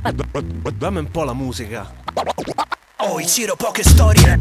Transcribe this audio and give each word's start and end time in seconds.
Dammi 0.00 0.98
un 0.98 1.10
po' 1.10 1.24
la 1.24 1.32
musica. 1.32 1.92
Oh, 2.98 3.20
Ciro, 3.22 3.56
poche 3.56 3.82
storie. 3.82 4.36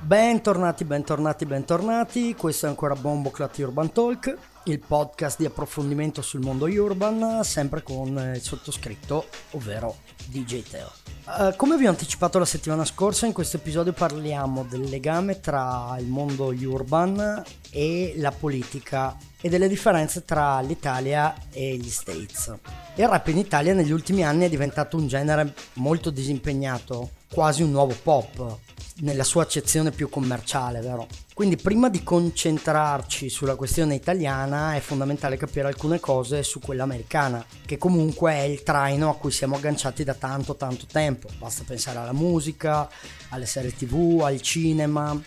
Bentornati, 0.00 0.84
bentornati, 0.84 1.46
bentornati. 1.46 2.34
Questo 2.34 2.66
è 2.66 2.68
ancora 2.68 2.94
Bombo 2.94 3.30
Clat 3.30 3.56
Urban 3.58 3.92
Talk, 3.92 4.36
il 4.64 4.78
podcast 4.78 5.38
di 5.38 5.46
approfondimento 5.46 6.22
sul 6.22 6.40
mondo 6.40 6.66
urban, 6.66 7.42
sempre 7.44 7.82
con 7.82 8.32
il 8.34 8.40
sottoscritto, 8.40 9.26
ovvero 9.52 9.96
DJ 10.26 10.62
Teo. 10.62 10.90
Uh, 11.26 11.54
come 11.56 11.76
vi 11.76 11.86
ho 11.86 11.90
anticipato 11.90 12.38
la 12.38 12.44
settimana 12.44 12.84
scorsa, 12.84 13.26
in 13.26 13.32
questo 13.32 13.56
episodio 13.56 13.92
parliamo 13.92 14.64
del 14.64 14.82
legame 14.82 15.40
tra 15.40 15.96
il 15.98 16.06
mondo 16.06 16.46
urban 16.46 17.42
e 17.70 18.14
la 18.16 18.30
politica 18.30 19.16
e 19.40 19.48
delle 19.48 19.68
differenze 19.68 20.24
tra 20.24 20.60
l'Italia 20.60 21.34
e 21.50 21.76
gli 21.76 21.90
States. 21.90 22.54
Il 22.94 23.08
rap 23.08 23.26
in 23.28 23.38
Italia 23.38 23.74
negli 23.74 23.92
ultimi 23.92 24.24
anni 24.24 24.44
è 24.44 24.48
diventato 24.48 24.96
un 24.96 25.06
genere 25.06 25.54
molto 25.74 26.10
disimpegnato, 26.10 27.10
quasi 27.30 27.62
un 27.62 27.70
nuovo 27.70 27.94
pop, 28.02 28.58
nella 28.96 29.24
sua 29.24 29.42
accezione 29.42 29.90
più 29.90 30.08
commerciale, 30.08 30.80
vero? 30.80 31.06
Quindi 31.34 31.56
prima 31.56 31.88
di 31.88 32.04
concentrarci 32.04 33.28
sulla 33.28 33.56
questione 33.56 33.96
italiana 33.96 34.76
è 34.76 34.78
fondamentale 34.78 35.36
capire 35.36 35.66
alcune 35.66 35.98
cose 35.98 36.44
su 36.44 36.60
quella 36.60 36.84
americana, 36.84 37.44
che 37.66 37.76
comunque 37.76 38.34
è 38.34 38.42
il 38.42 38.62
traino 38.62 39.10
a 39.10 39.16
cui 39.16 39.32
siamo 39.32 39.56
agganciati 39.56 40.04
da 40.04 40.14
tanto 40.14 40.54
tanto 40.54 40.86
tempo. 40.86 41.28
Basta 41.36 41.64
pensare 41.66 41.98
alla 41.98 42.12
musica, 42.12 42.88
alle 43.30 43.46
serie 43.46 43.74
tv, 43.74 44.20
al 44.22 44.40
cinema. 44.40 45.20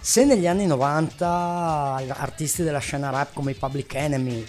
Se 0.00 0.24
negli 0.24 0.48
anni 0.48 0.66
90 0.66 1.26
artisti 2.08 2.64
della 2.64 2.80
scena 2.80 3.10
rap 3.10 3.32
come 3.32 3.52
i 3.52 3.54
Public 3.54 3.94
Enemy, 3.94 4.44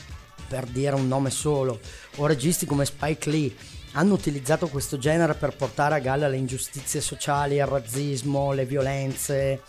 per 0.48 0.66
dire 0.66 0.96
un 0.96 1.08
nome 1.08 1.30
solo, 1.30 1.80
o 2.16 2.26
registi 2.26 2.66
come 2.66 2.86
Spike 2.86 3.30
Lee 3.30 3.56
hanno 3.92 4.16
utilizzato 4.16 4.68
questo 4.68 4.98
genere 4.98 5.36
per 5.36 5.56
portare 5.56 5.94
a 5.94 6.00
galla 6.00 6.28
le 6.28 6.38
ingiustizie 6.38 7.02
sociali, 7.02 7.58
il 7.58 7.68
razzismo, 7.68 8.52
le 8.52 8.66
violenze, 8.66 9.62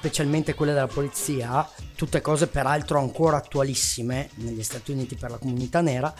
specialmente 0.00 0.54
quelle 0.54 0.72
della 0.72 0.86
polizia, 0.86 1.68
tutte 1.94 2.22
cose 2.22 2.46
peraltro 2.46 2.98
ancora 2.98 3.36
attualissime 3.36 4.30
negli 4.36 4.62
Stati 4.62 4.92
Uniti 4.92 5.14
per 5.14 5.30
la 5.30 5.36
comunità 5.36 5.82
nera, 5.82 6.12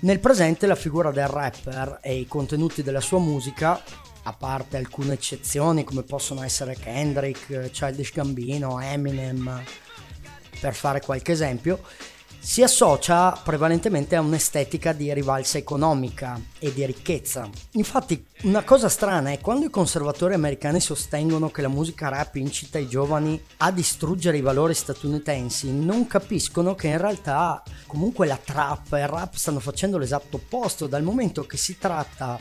nel 0.00 0.20
presente 0.20 0.68
la 0.68 0.76
figura 0.76 1.10
del 1.10 1.26
rapper 1.26 1.98
e 2.00 2.14
i 2.14 2.28
contenuti 2.28 2.84
della 2.84 3.00
sua 3.00 3.18
musica, 3.18 3.82
a 4.22 4.32
parte 4.34 4.76
alcune 4.76 5.14
eccezioni 5.14 5.82
come 5.82 6.04
possono 6.04 6.44
essere 6.44 6.76
Kendrick, 6.76 7.72
Childish 7.72 8.12
Gambino, 8.12 8.80
Eminem, 8.80 9.60
per 10.60 10.72
fare 10.72 11.00
qualche 11.00 11.32
esempio, 11.32 11.82
si 12.44 12.62
associa 12.62 13.30
prevalentemente 13.42 14.16
a 14.16 14.20
un'estetica 14.20 14.92
di 14.92 15.12
rivalsa 15.14 15.56
economica 15.56 16.38
e 16.58 16.74
di 16.74 16.84
ricchezza. 16.84 17.48
Infatti, 17.72 18.22
una 18.42 18.62
cosa 18.62 18.90
strana 18.90 19.30
è 19.30 19.40
quando 19.40 19.64
i 19.64 19.70
conservatori 19.70 20.34
americani 20.34 20.78
sostengono 20.78 21.48
che 21.48 21.62
la 21.62 21.68
musica 21.68 22.10
rap 22.10 22.34
incita 22.34 22.78
i 22.78 22.86
giovani 22.86 23.42
a 23.56 23.72
distruggere 23.72 24.36
i 24.36 24.42
valori 24.42 24.74
statunitensi, 24.74 25.72
non 25.72 26.06
capiscono 26.06 26.74
che 26.74 26.88
in 26.88 26.98
realtà 26.98 27.62
comunque 27.86 28.26
la 28.26 28.36
trap 28.36 28.92
e 28.92 29.00
il 29.00 29.08
rap 29.08 29.34
stanno 29.36 29.58
facendo 29.58 29.96
l'esatto 29.96 30.36
opposto, 30.36 30.86
dal 30.86 31.02
momento 31.02 31.46
che 31.46 31.56
si 31.56 31.78
tratta 31.78 32.38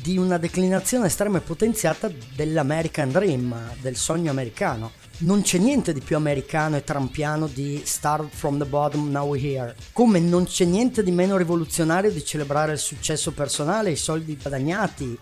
di 0.00 0.16
una 0.16 0.38
declinazione 0.38 1.06
estrema 1.06 1.38
e 1.38 1.40
potenziata 1.40 2.10
dell'American 2.36 3.10
Dream, 3.10 3.74
del 3.80 3.96
sogno 3.96 4.30
americano 4.30 5.02
non 5.22 5.42
c'è 5.42 5.58
niente 5.58 5.92
di 5.92 6.00
più 6.00 6.16
americano 6.16 6.76
e 6.76 6.84
trampiano 6.84 7.46
di 7.46 7.82
Start 7.84 8.28
from 8.30 8.58
the 8.58 8.64
bottom, 8.64 9.10
now 9.10 9.28
we're 9.28 9.40
here. 9.40 9.74
Come 9.92 10.18
non 10.18 10.44
c'è 10.44 10.64
niente 10.64 11.02
di 11.02 11.12
meno 11.12 11.36
rivoluzionario 11.36 12.10
di 12.10 12.24
celebrare 12.24 12.72
il 12.72 12.78
successo 12.78 13.30
personale, 13.30 13.92
i 13.92 13.96
soldi 13.96 14.36
guadagnati. 14.36 15.16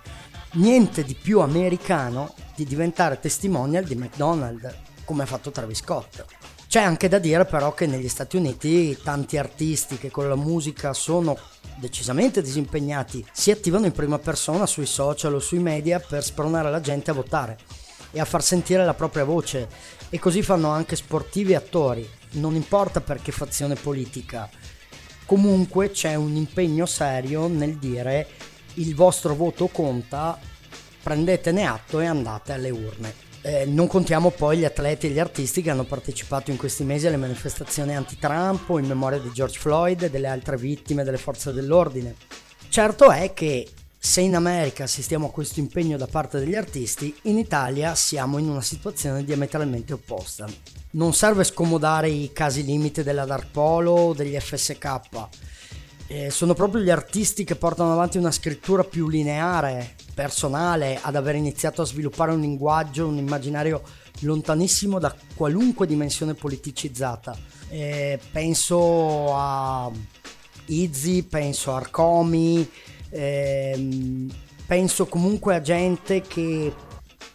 Niente 0.53 1.05
di 1.05 1.15
più 1.15 1.41
americano 1.41 2.35
di 2.57 2.65
diventare 2.65 3.21
testimonial 3.21 3.85
di 3.85 3.95
McDonald's, 3.95 4.75
come 5.05 5.25
ha 5.25 5.27
fatto 5.27 5.51
Travis 5.51 5.79
Scott. 5.79 6.25
C'è 6.67 6.81
anche 6.81 7.09
da 7.09 7.19
dire 7.19 7.45
però 7.45 7.75
che 7.75 7.87
negli 7.87 8.09
Stati 8.09 8.37
Uniti 8.37 8.97
tanti 9.03 9.37
artisti 9.37 9.99
che 9.99 10.11
con 10.11 10.29
la 10.29 10.37
musica 10.37 10.95
sono 10.95 11.37
decisamente 11.81 12.43
disimpegnati 12.43 13.25
si 13.33 13.51
attivano 13.51 13.87
in 13.87 13.93
prima 13.93 14.19
persona 14.19 14.67
sui 14.67 14.87
social 14.87 15.35
o 15.35 15.41
sui 15.41 15.59
media 15.59 15.99
per 15.99 16.23
spronare 16.23 16.71
la 16.71 16.81
gente 16.81 17.11
a 17.11 17.15
votare 17.15 17.59
e 18.13 18.21
a 18.21 18.25
far 18.25 18.43
sentire 18.43 18.85
la 18.85 18.95
propria 18.95 19.25
voce 19.25 19.69
e 20.09 20.19
così 20.19 20.43
fanno 20.43 20.69
anche 20.69 20.97
sportivi 20.97 21.53
e 21.53 21.57
attori, 21.57 22.09
non 22.33 22.55
importa 22.55 23.01
per 23.01 23.23
che 23.23 23.33
fazione 23.33 23.75
politica. 23.75 24.49
Comunque 25.25 25.91
c'è 25.91 26.15
un 26.17 26.35
impegno 26.37 26.87
serio 26.87 27.47
nel 27.47 27.77
dire 27.77 28.29
il 28.75 28.95
vostro 28.95 29.35
voto 29.35 29.69
conta, 29.69 30.39
prendetene 31.03 31.67
atto 31.67 32.01
e 32.01 32.07
andate 32.07 32.53
alle 32.53 32.71
urne. 32.71 33.30
Eh, 33.43 33.65
non 33.65 33.87
contiamo 33.87 34.31
poi 34.31 34.59
gli 34.59 34.65
atleti 34.65 35.07
e 35.07 35.11
gli 35.11 35.19
artisti 35.19 35.63
che 35.63 35.71
hanno 35.71 35.85
partecipato 35.85 36.51
in 36.51 36.59
questi 36.59 36.85
mesi 36.85 37.07
alle 37.07 37.17
manifestazioni 37.17 37.97
anti-Trump 37.97 38.69
in 38.79 38.87
memoria 38.87 39.19
di 39.19 39.31
George 39.33 39.59
Floyd 39.59 40.03
e 40.03 40.11
delle 40.11 40.29
altre 40.29 40.59
vittime 40.59 41.05
delle 41.05 41.17
forze 41.17 41.53
dell'ordine. 41.53 42.15
Certo 42.69 43.11
è 43.11 43.33
che 43.33 43.67
se 43.99 44.21
in 44.21 44.35
America 44.35 44.85
assistiamo 44.85 45.27
a 45.27 45.31
questo 45.31 45.61
impegno 45.61 45.97
da 45.97 46.07
parte 46.07 46.39
degli 46.39 46.55
artisti, 46.55 47.15
in 47.23 47.39
Italia 47.39 47.95
siamo 47.95 48.39
in 48.39 48.49
una 48.49 48.63
situazione 48.63 49.25
diametralmente 49.25 49.93
opposta. 49.95 50.47
Non 50.93 51.15
serve 51.15 51.45
scomodare 51.45 52.09
i 52.09 52.31
casi 52.33 52.65
limite 52.65 53.03
della 53.03 53.25
Dark 53.25 53.51
Polo 53.51 53.93
o 53.93 54.15
degli 54.15 54.39
FSK. 54.39 55.01
Eh, 56.13 56.31
sono 56.31 56.55
proprio 56.55 56.83
gli 56.83 56.91
artisti 56.91 57.45
che 57.45 57.55
portano 57.55 57.93
avanti 57.93 58.19
una 58.19 58.33
scrittura 58.33 58.83
più 58.83 59.09
lineare, 59.09 59.95
personale, 60.13 60.99
ad 61.01 61.15
aver 61.15 61.37
iniziato 61.37 61.83
a 61.83 61.87
sviluppare 61.87 62.33
un 62.33 62.41
linguaggio, 62.41 63.07
un 63.07 63.17
immaginario 63.17 63.81
lontanissimo 64.21 64.99
da 64.99 65.15
qualunque 65.37 65.87
dimensione 65.87 66.35
politicizzata. 66.35 67.37
Eh, 67.69 68.19
penso 68.33 69.37
a 69.37 69.89
Izzy, 70.67 71.23
penso 71.23 71.73
a 71.73 71.77
Arcomi, 71.77 72.69
Ehm, 73.11 74.31
penso 74.67 75.07
comunque 75.07 75.55
a 75.57 75.61
gente 75.61 76.21
che 76.21 76.73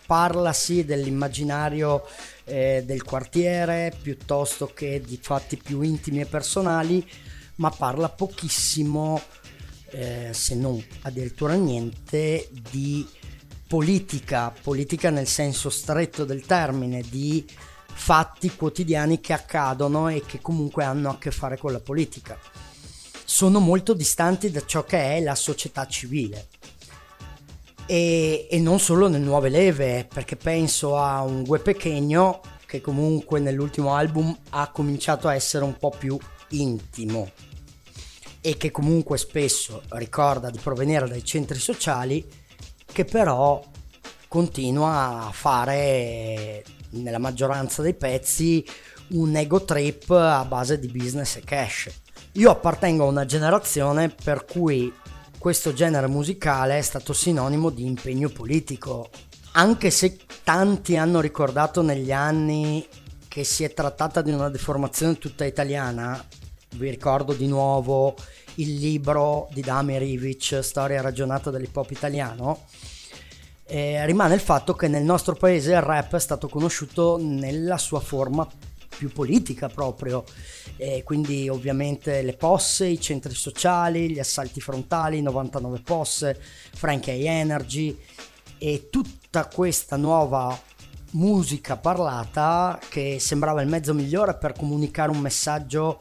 parla 0.05 0.53
sì 0.53 0.85
dell'immaginario 0.85 2.03
eh, 2.45 2.83
del 2.85 3.03
quartiere 3.03 3.93
piuttosto 4.01 4.67
che 4.67 5.01
di 5.01 5.19
fatti 5.21 5.57
più 5.57 5.81
intimi 5.81 6.21
e 6.21 6.25
personali, 6.25 7.05
ma 7.55 7.69
parla 7.69 8.09
pochissimo, 8.09 9.21
eh, 9.91 10.29
se 10.33 10.55
non 10.55 10.83
addirittura 11.01 11.53
niente, 11.53 12.49
di 12.71 13.07
politica, 13.67 14.53
politica 14.61 15.09
nel 15.09 15.27
senso 15.27 15.69
stretto 15.69 16.25
del 16.25 16.45
termine, 16.45 17.01
di 17.01 17.45
fatti 17.97 18.53
quotidiani 18.55 19.19
che 19.19 19.33
accadono 19.33 20.09
e 20.09 20.21
che 20.25 20.41
comunque 20.41 20.83
hanno 20.83 21.09
a 21.09 21.17
che 21.17 21.31
fare 21.31 21.57
con 21.57 21.71
la 21.71 21.79
politica. 21.79 22.37
Sono 23.23 23.59
molto 23.59 23.93
distanti 23.93 24.51
da 24.51 24.63
ciò 24.65 24.83
che 24.83 25.15
è 25.15 25.21
la 25.21 25.35
società 25.35 25.87
civile. 25.87 26.47
E, 27.87 28.47
e 28.49 28.59
non 28.59 28.79
solo 28.79 29.07
nelle 29.07 29.23
nuove 29.23 29.49
leve, 29.49 30.07
perché 30.11 30.35
penso 30.35 30.97
a 30.97 31.21
un 31.21 31.43
Gue 31.43 31.59
Pechegno 31.59 32.41
che 32.65 32.81
comunque 32.81 33.39
nell'ultimo 33.39 33.93
album 33.93 34.35
ha 34.49 34.69
cominciato 34.71 35.27
a 35.27 35.35
essere 35.35 35.63
un 35.63 35.77
po' 35.77 35.93
più 35.97 36.17
intimo 36.49 37.31
e 38.45 38.57
che 38.57 38.69
comunque 38.69 39.17
spesso 39.17 39.81
ricorda 39.89 40.51
di 40.51 40.59
provenire 40.61 41.07
dai 41.07 41.25
centri 41.25 41.57
sociali, 41.57 42.23
che 42.85 43.03
però 43.03 43.59
continua 44.27 45.25
a 45.25 45.31
fare 45.31 46.63
nella 46.91 47.17
maggioranza 47.17 47.81
dei 47.81 47.95
pezzi 47.95 48.63
un 49.13 49.35
ego 49.35 49.65
trip 49.65 50.11
a 50.11 50.45
base 50.45 50.77
di 50.77 50.89
business 50.89 51.37
e 51.37 51.41
cash. 51.41 51.89
Io 52.33 52.51
appartengo 52.51 53.05
a 53.05 53.09
una 53.09 53.25
generazione 53.25 54.09
per 54.09 54.45
cui 54.45 54.93
questo 55.39 55.73
genere 55.73 56.05
musicale 56.05 56.77
è 56.77 56.81
stato 56.83 57.13
sinonimo 57.13 57.71
di 57.71 57.83
impegno 57.83 58.29
politico, 58.29 59.09
anche 59.53 59.89
se 59.89 60.19
tanti 60.43 60.97
hanno 60.97 61.19
ricordato 61.19 61.81
negli 61.81 62.11
anni 62.11 62.87
che 63.27 63.43
si 63.43 63.63
è 63.63 63.73
trattata 63.73 64.21
di 64.21 64.31
una 64.31 64.49
deformazione 64.49 65.17
tutta 65.17 65.45
italiana, 65.45 66.23
vi 66.77 66.89
ricordo 66.89 67.33
di 67.33 67.47
nuovo 67.47 68.15
il 68.55 68.75
libro 68.75 69.49
di 69.51 69.61
Dami 69.61 69.97
Rivic, 69.97 70.59
Storia 70.61 71.01
ragionata 71.01 71.49
dell'hip 71.49 71.75
hop 71.75 71.91
italiano, 71.91 72.65
eh, 73.65 74.05
rimane 74.05 74.35
il 74.35 74.41
fatto 74.41 74.73
che 74.73 74.87
nel 74.87 75.03
nostro 75.03 75.35
paese 75.35 75.71
il 75.71 75.81
rap 75.81 76.15
è 76.15 76.19
stato 76.19 76.47
conosciuto 76.47 77.17
nella 77.19 77.77
sua 77.77 77.99
forma 77.99 78.47
più 78.95 79.11
politica 79.11 79.67
proprio, 79.67 80.23
e 80.77 81.03
quindi 81.03 81.49
ovviamente 81.49 82.21
le 82.21 82.33
posse, 82.33 82.85
i 82.85 82.99
centri 82.99 83.33
sociali, 83.33 84.11
gli 84.11 84.19
assalti 84.19 84.61
frontali, 84.61 85.21
99 85.21 85.79
posse, 85.81 86.39
Frankie 86.73 87.25
Energy 87.25 87.97
e 88.57 88.87
tutta 88.89 89.47
questa 89.47 89.97
nuova 89.97 90.57
musica 91.11 91.77
parlata 91.77 92.79
che 92.89 93.17
sembrava 93.19 93.61
il 93.61 93.69
mezzo 93.69 93.93
migliore 93.93 94.35
per 94.35 94.53
comunicare 94.53 95.11
un 95.11 95.19
messaggio 95.19 95.97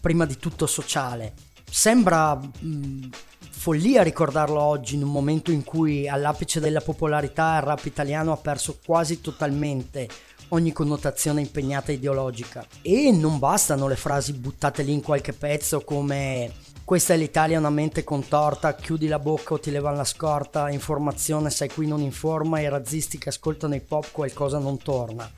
prima 0.00 0.26
di 0.26 0.36
tutto 0.38 0.66
sociale. 0.66 1.34
Sembra 1.68 2.34
mh, 2.34 3.08
follia 3.50 4.02
ricordarlo 4.02 4.60
oggi 4.60 4.94
in 4.96 5.02
un 5.02 5.10
momento 5.10 5.52
in 5.52 5.62
cui 5.64 6.08
all'apice 6.08 6.60
della 6.60 6.80
popolarità 6.80 7.56
il 7.56 7.62
rap 7.62 7.84
italiano 7.84 8.32
ha 8.32 8.36
perso 8.36 8.78
quasi 8.84 9.20
totalmente 9.20 10.08
ogni 10.48 10.72
connotazione 10.72 11.40
impegnata 11.40 11.92
ideologica. 11.92 12.66
E 12.82 13.12
non 13.12 13.38
bastano 13.38 13.86
le 13.86 13.96
frasi 13.96 14.32
buttate 14.32 14.82
lì 14.82 14.92
in 14.92 15.02
qualche 15.02 15.32
pezzo 15.32 15.82
come 15.82 16.52
questa 16.90 17.14
è 17.14 17.16
l'Italia, 17.16 17.58
una 17.58 17.70
mente 17.70 18.02
contorta, 18.02 18.74
chiudi 18.74 19.06
la 19.06 19.20
bocca 19.20 19.54
o 19.54 19.60
ti 19.60 19.70
levano 19.70 19.98
la 19.98 20.04
scorta, 20.04 20.70
informazione, 20.70 21.48
sai 21.48 21.68
qui 21.68 21.86
non 21.86 22.00
informa, 22.00 22.58
i 22.58 22.68
razzisti 22.68 23.16
che 23.16 23.28
ascoltano 23.28 23.76
hip 23.76 23.92
hop 23.92 24.10
qualcosa 24.10 24.58
non 24.58 24.76
torna. 24.76 25.30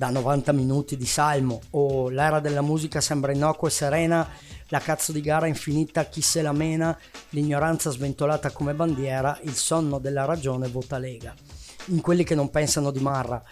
Da 0.00 0.08
90 0.08 0.52
minuti 0.52 0.96
di 0.96 1.04
salmo 1.04 1.60
o 1.72 2.08
l'era 2.08 2.40
della 2.40 2.62
musica 2.62 3.02
sembra 3.02 3.32
innocua 3.32 3.68
e 3.68 3.70
serena, 3.70 4.26
la 4.68 4.78
cazzo 4.78 5.12
di 5.12 5.20
gara 5.20 5.46
infinita, 5.46 6.06
chi 6.06 6.22
se 6.22 6.40
la 6.40 6.52
mena, 6.52 6.98
l'ignoranza 7.32 7.90
sventolata 7.90 8.50
come 8.50 8.72
bandiera, 8.72 9.38
il 9.42 9.54
sonno 9.54 9.98
della 9.98 10.24
ragione 10.24 10.68
vota 10.68 10.96
Lega. 10.96 11.34
In 11.88 12.00
quelli 12.00 12.24
che 12.24 12.34
non 12.34 12.48
pensano 12.48 12.90
di 12.90 13.00
Marra, 13.00 13.44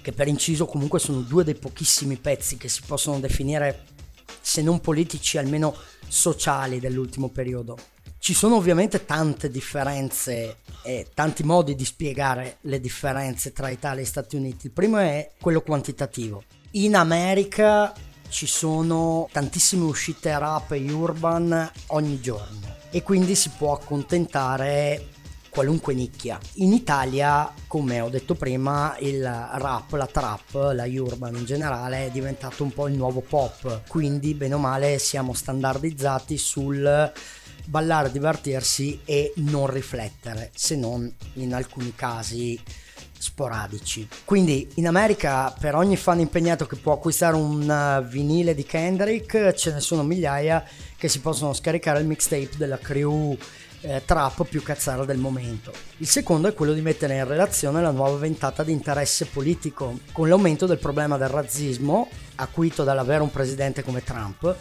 che 0.00 0.12
per 0.12 0.26
inciso 0.26 0.64
comunque 0.64 0.98
sono 0.98 1.20
due 1.20 1.44
dei 1.44 1.56
pochissimi 1.56 2.16
pezzi 2.16 2.56
che 2.56 2.70
si 2.70 2.80
possono 2.86 3.20
definire, 3.20 3.84
se 4.40 4.62
non 4.62 4.80
politici, 4.80 5.36
almeno 5.36 5.76
sociali 6.08 6.80
dell'ultimo 6.80 7.28
periodo. 7.28 7.76
Ci 8.22 8.34
sono 8.34 8.54
ovviamente 8.54 9.04
tante 9.04 9.50
differenze 9.50 10.58
e 10.84 11.08
tanti 11.12 11.42
modi 11.42 11.74
di 11.74 11.84
spiegare 11.84 12.58
le 12.60 12.78
differenze 12.78 13.52
tra 13.52 13.68
Italia 13.68 14.00
e 14.00 14.06
Stati 14.06 14.36
Uniti. 14.36 14.66
Il 14.66 14.72
primo 14.72 14.98
è 14.98 15.32
quello 15.40 15.60
quantitativo. 15.60 16.44
In 16.74 16.94
America 16.94 17.92
ci 18.28 18.46
sono 18.46 19.28
tantissime 19.32 19.86
uscite 19.86 20.38
rap 20.38 20.70
e 20.70 20.92
urban 20.92 21.68
ogni 21.88 22.20
giorno 22.20 22.76
e 22.92 23.02
quindi 23.02 23.34
si 23.34 23.50
può 23.58 23.72
accontentare 23.72 25.08
qualunque 25.52 25.92
nicchia. 25.92 26.38
In 26.54 26.72
Italia, 26.72 27.52
come 27.66 28.00
ho 28.00 28.08
detto 28.08 28.34
prima, 28.34 28.96
il 29.00 29.20
rap, 29.22 29.92
la 29.94 30.06
trap, 30.06 30.72
la 30.72 30.86
urban 30.86 31.34
in 31.34 31.44
generale 31.44 32.06
è 32.06 32.10
diventato 32.10 32.62
un 32.62 32.72
po' 32.72 32.86
il 32.86 32.94
nuovo 32.94 33.20
pop, 33.20 33.82
quindi 33.88 34.32
bene 34.34 34.54
o 34.54 34.58
male 34.58 34.98
siamo 34.98 35.34
standardizzati 35.34 36.38
sul 36.38 37.12
ballare, 37.66 38.10
divertirsi 38.10 39.00
e 39.04 39.32
non 39.36 39.66
riflettere, 39.68 40.50
se 40.54 40.76
non 40.76 41.12
in 41.34 41.54
alcuni 41.54 41.94
casi 41.94 42.60
sporadici. 43.18 44.08
Quindi 44.24 44.68
in 44.74 44.88
America 44.88 45.54
per 45.58 45.76
ogni 45.76 45.96
fan 45.96 46.18
impegnato 46.18 46.66
che 46.66 46.76
può 46.76 46.94
acquistare 46.94 47.36
un 47.36 48.04
vinile 48.10 48.54
di 48.54 48.64
Kendrick 48.64 49.52
ce 49.54 49.72
ne 49.72 49.80
sono 49.80 50.02
migliaia 50.02 50.64
che 50.96 51.08
si 51.08 51.20
possono 51.20 51.52
scaricare 51.52 52.00
il 52.00 52.06
mixtape 52.06 52.56
della 52.56 52.78
crew 52.78 53.36
eh, 53.82 54.02
trap 54.04 54.44
più 54.44 54.62
cazzara 54.62 55.04
del 55.04 55.18
momento. 55.18 55.72
Il 55.98 56.08
secondo 56.08 56.48
è 56.48 56.54
quello 56.54 56.72
di 56.72 56.80
mettere 56.80 57.16
in 57.16 57.26
relazione 57.26 57.82
la 57.82 57.90
nuova 57.90 58.16
ventata 58.16 58.62
di 58.62 58.72
interesse 58.72 59.26
politico 59.26 60.00
con 60.12 60.28
l'aumento 60.28 60.66
del 60.66 60.78
problema 60.78 61.16
del 61.16 61.28
razzismo, 61.28 62.08
acuito 62.36 62.84
dall'avere 62.84 63.22
un 63.22 63.30
presidente 63.30 63.82
come 63.82 64.02
Trump, 64.02 64.56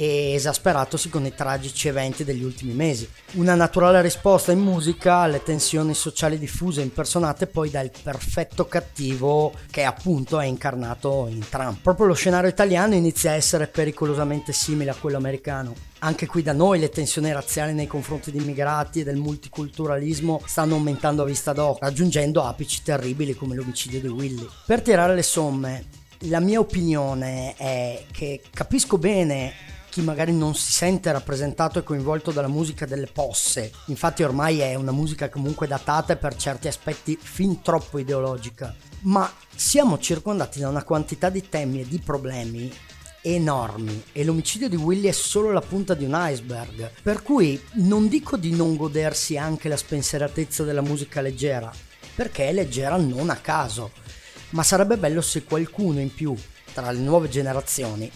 e 0.00 0.32
esasperatosi 0.32 1.10
con 1.10 1.26
i 1.26 1.34
tragici 1.34 1.86
eventi 1.86 2.24
degli 2.24 2.42
ultimi 2.42 2.72
mesi. 2.72 3.06
Una 3.32 3.54
naturale 3.54 4.00
risposta 4.00 4.50
in 4.50 4.58
musica 4.58 5.16
alle 5.16 5.42
tensioni 5.42 5.92
sociali 5.92 6.38
diffuse 6.38 6.80
impersonate 6.80 7.46
poi 7.46 7.68
dal 7.68 7.90
perfetto 8.02 8.64
cattivo 8.64 9.52
che 9.70 9.84
appunto 9.84 10.40
è 10.40 10.46
incarnato 10.46 11.26
in 11.28 11.46
Trump. 11.46 11.82
Proprio 11.82 12.06
lo 12.06 12.14
scenario 12.14 12.48
italiano 12.48 12.94
inizia 12.94 13.32
a 13.32 13.34
essere 13.34 13.66
pericolosamente 13.66 14.54
simile 14.54 14.88
a 14.88 14.94
quello 14.94 15.18
americano. 15.18 15.74
Anche 15.98 16.26
qui 16.26 16.40
da 16.40 16.54
noi 16.54 16.78
le 16.78 16.88
tensioni 16.88 17.30
razziali 17.30 17.74
nei 17.74 17.86
confronti 17.86 18.30
di 18.30 18.38
immigrati 18.38 19.00
e 19.00 19.04
del 19.04 19.16
multiculturalismo 19.16 20.40
stanno 20.46 20.76
aumentando 20.76 21.20
a 21.20 21.26
vista 21.26 21.52
d'occhio, 21.52 21.86
raggiungendo 21.86 22.42
apici 22.42 22.82
terribili 22.82 23.34
come 23.34 23.54
l'omicidio 23.54 24.00
di 24.00 24.08
Willy. 24.08 24.48
Per 24.64 24.80
tirare 24.80 25.14
le 25.14 25.22
somme, 25.22 25.84
la 26.20 26.40
mia 26.40 26.58
opinione 26.58 27.54
è 27.56 28.04
che 28.10 28.40
capisco 28.50 28.96
bene 28.96 29.78
chi 30.00 30.06
magari 30.06 30.32
non 30.32 30.54
si 30.54 30.72
sente 30.72 31.12
rappresentato 31.12 31.78
e 31.78 31.82
coinvolto 31.82 32.30
dalla 32.30 32.48
musica 32.48 32.86
delle 32.86 33.06
posse. 33.06 33.70
Infatti 33.86 34.22
ormai 34.22 34.60
è 34.60 34.74
una 34.74 34.92
musica 34.92 35.28
comunque 35.28 35.66
datata 35.66 36.14
e 36.14 36.16
per 36.16 36.34
certi 36.36 36.68
aspetti 36.68 37.18
fin 37.20 37.60
troppo 37.60 37.98
ideologica. 37.98 38.74
Ma 39.00 39.30
siamo 39.54 39.98
circondati 39.98 40.58
da 40.58 40.68
una 40.68 40.84
quantità 40.84 41.28
di 41.28 41.48
temi 41.48 41.80
e 41.80 41.86
di 41.86 41.98
problemi 41.98 42.72
enormi 43.22 44.04
e 44.12 44.24
l'omicidio 44.24 44.70
di 44.70 44.76
Willy 44.76 45.06
è 45.06 45.12
solo 45.12 45.52
la 45.52 45.60
punta 45.60 45.92
di 45.92 46.04
un 46.04 46.14
iceberg. 46.14 46.90
Per 47.02 47.22
cui 47.22 47.60
non 47.74 48.08
dico 48.08 48.38
di 48.38 48.56
non 48.56 48.76
godersi 48.76 49.36
anche 49.36 49.68
la 49.68 49.76
spensieratezza 49.76 50.64
della 50.64 50.80
musica 50.80 51.20
leggera, 51.20 51.70
perché 52.14 52.48
è 52.48 52.52
leggera 52.52 52.96
non 52.96 53.28
a 53.28 53.36
caso, 53.36 53.90
ma 54.50 54.62
sarebbe 54.62 54.96
bello 54.96 55.20
se 55.20 55.44
qualcuno 55.44 56.00
in 56.00 56.12
più 56.12 56.34
tra 56.72 56.90
le 56.90 57.00
nuove 57.00 57.28
generazioni 57.28 58.10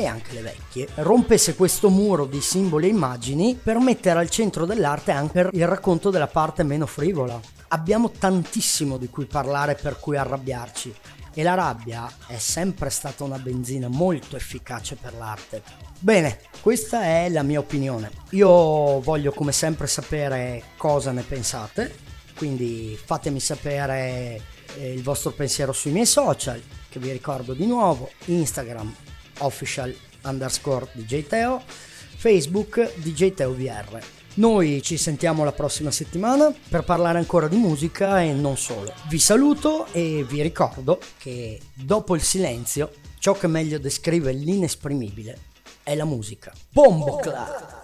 e 0.00 0.06
anche 0.06 0.32
le 0.32 0.40
vecchie, 0.42 0.88
rompesse 0.96 1.54
questo 1.54 1.90
muro 1.90 2.24
di 2.24 2.40
simboli 2.40 2.86
e 2.86 2.90
immagini 2.90 3.58
per 3.60 3.78
mettere 3.78 4.18
al 4.18 4.30
centro 4.30 4.66
dell'arte 4.66 5.12
anche 5.12 5.48
il 5.52 5.66
racconto 5.66 6.10
della 6.10 6.26
parte 6.26 6.62
meno 6.62 6.86
frivola. 6.86 7.40
Abbiamo 7.68 8.10
tantissimo 8.10 8.96
di 8.96 9.08
cui 9.08 9.26
parlare 9.26 9.74
per 9.74 9.98
cui 10.00 10.16
arrabbiarci 10.16 10.94
e 11.32 11.42
la 11.42 11.54
rabbia 11.54 12.10
è 12.26 12.38
sempre 12.38 12.90
stata 12.90 13.24
una 13.24 13.38
benzina 13.38 13.88
molto 13.88 14.36
efficace 14.36 14.96
per 14.96 15.14
l'arte. 15.14 15.62
Bene, 15.98 16.40
questa 16.60 17.02
è 17.02 17.28
la 17.28 17.42
mia 17.42 17.60
opinione. 17.60 18.10
Io 18.30 19.00
voglio 19.00 19.32
come 19.32 19.52
sempre 19.52 19.86
sapere 19.86 20.62
cosa 20.76 21.12
ne 21.12 21.22
pensate, 21.22 21.94
quindi 22.36 22.98
fatemi 23.02 23.38
sapere 23.38 24.40
eh, 24.76 24.92
il 24.92 25.02
vostro 25.02 25.30
pensiero 25.30 25.72
sui 25.72 25.92
miei 25.92 26.06
social, 26.06 26.60
che 26.88 26.98
vi 26.98 27.12
ricordo 27.12 27.52
di 27.52 27.66
nuovo, 27.66 28.10
Instagram, 28.26 28.94
official 29.40 29.94
underscore 30.22 30.88
DJ 30.92 31.26
Teo, 31.26 31.62
Facebook 31.66 32.94
DJ 32.96 33.34
Teo 33.34 33.54
VR. 33.54 33.98
Noi 34.34 34.80
ci 34.82 34.96
sentiamo 34.96 35.44
la 35.44 35.52
prossima 35.52 35.90
settimana 35.90 36.54
per 36.68 36.84
parlare 36.84 37.18
ancora 37.18 37.48
di 37.48 37.56
musica 37.56 38.22
e 38.22 38.32
non 38.32 38.56
solo. 38.56 38.92
Vi 39.08 39.18
saluto 39.18 39.86
e 39.92 40.24
vi 40.28 40.40
ricordo 40.40 41.00
che 41.18 41.60
dopo 41.74 42.14
il 42.14 42.22
silenzio 42.22 42.92
ciò 43.18 43.32
che 43.32 43.48
meglio 43.48 43.78
descrive 43.78 44.32
l'inesprimibile 44.32 45.38
è 45.82 45.94
la 45.94 46.04
musica. 46.04 46.52
Bombo 46.70 47.16
Club! 47.16 47.79